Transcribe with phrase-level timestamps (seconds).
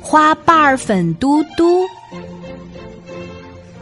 [0.00, 1.84] 花瓣儿粉嘟嘟。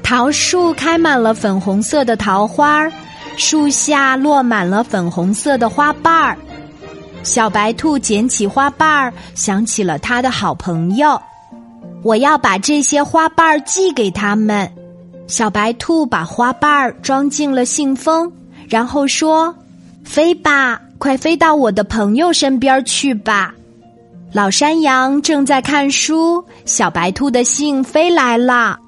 [0.02, 2.90] 桃树开满了粉红色的桃花，
[3.36, 6.36] 树下落满了粉红色的花瓣儿。
[7.22, 11.20] 小白兔捡起花瓣儿，想起了他的好朋友。
[12.02, 14.70] 我要把这些花瓣儿寄给他们。
[15.26, 18.32] 小白兔把花瓣儿装进了信封，
[18.66, 19.54] 然后说
[20.04, 23.52] ：“飞吧，快飞到我的朋友身边去吧。”
[24.32, 28.78] 老山羊正在看书，小白兔的信飞来了。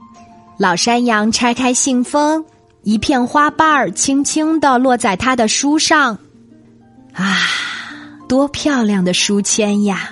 [0.58, 2.44] 老山羊拆开信封，
[2.82, 6.16] 一片花瓣儿轻轻地落在他的书上。
[7.14, 7.38] 啊，
[8.28, 10.10] 多漂亮的书签呀！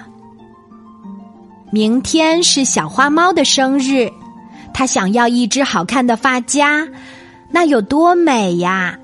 [1.71, 4.11] 明天是小花猫的生日，
[4.73, 6.89] 它想要一只好看的发夹，
[7.51, 8.99] 那有多美呀！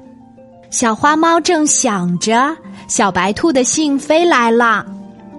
[0.70, 2.56] 小花猫正想着，
[2.88, 4.86] 小白兔的信飞来了。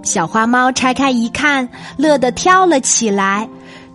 [0.06, 3.50] 小花猫拆开一看，乐得跳了起来。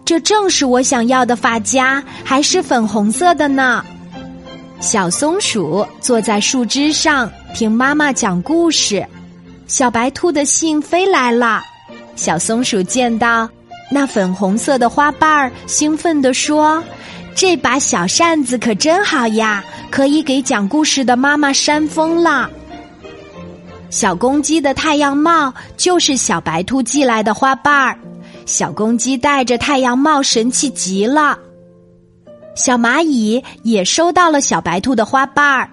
[0.05, 3.83] 这正是我想要的发夹，还是粉红色的呢。
[4.81, 9.07] 小松鼠坐在树枝上听妈妈讲故事，
[9.69, 11.63] 小白兔的信飞来了。
[12.17, 13.49] 小松鼠见到
[13.91, 16.83] 那粉红色的花瓣儿，兴奋地说
[17.37, 22.51] ：“这把小扇子可真好呀，可以给讲故事的妈妈扇风了。”
[23.91, 27.99] 小公鸡的太阳帽就是小白兔寄来的花瓣儿，
[28.47, 31.37] 小公鸡戴着太阳帽神气极了。
[32.55, 35.69] 小蚂蚁也收到了小白兔的花瓣儿，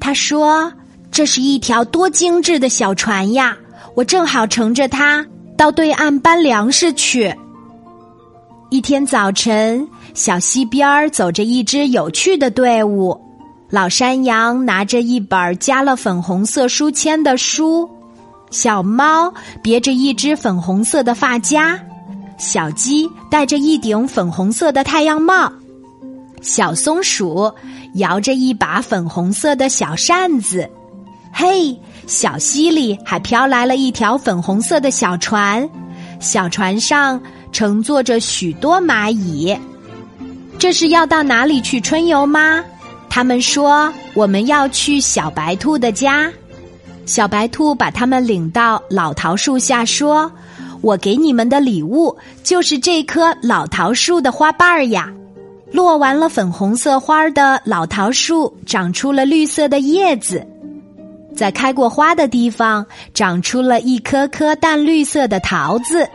[0.00, 0.72] 他说
[1.12, 3.56] ：“这是一条多精致的小船呀，
[3.94, 5.24] 我正好乘着它。”
[5.56, 7.32] 到对岸搬粮食去。
[8.70, 13.16] 一天早晨，小溪边儿走着一支有趣的队伍。
[13.72, 17.88] 老山羊拿着一本加了粉红色书签的书，
[18.50, 21.80] 小猫别着一只粉红色的发夹，
[22.36, 25.50] 小鸡戴着一顶粉红色的太阳帽，
[26.42, 27.50] 小松鼠
[27.94, 30.68] 摇着一把粉红色的小扇子。
[31.32, 31.74] 嘿，
[32.06, 35.66] 小溪里还飘来了一条粉红色的小船，
[36.20, 37.18] 小船上
[37.52, 39.58] 乘坐着许多蚂蚁。
[40.58, 42.62] 这是要到哪里去春游吗？
[43.14, 46.32] 他们说我们要去小白兔的家。
[47.04, 50.32] 小白兔把他们领到老桃树下，说
[50.80, 55.12] ：“我给你们的礼物就是这棵老桃树的花瓣儿呀。
[55.70, 60.42] 落完了粉红色花的老桃树，长出了绿色的叶子。”
[61.36, 66.08] 在开过花的地方，长出了一颗颗淡绿色的桃子。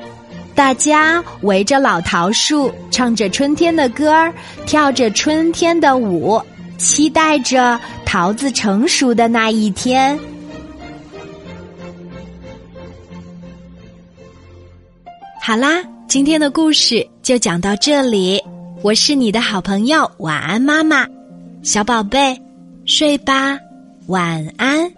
[0.55, 4.33] 大家围着老桃树，唱着春天的歌儿，
[4.65, 6.41] 跳着春天的舞，
[6.77, 10.17] 期待着桃子成熟的那一天。
[15.41, 18.41] 好啦，今天的故事就讲到这里。
[18.83, 21.07] 我是你的好朋友晚安妈妈，
[21.63, 22.39] 小宝贝，
[22.85, 23.57] 睡吧，
[24.07, 24.96] 晚安。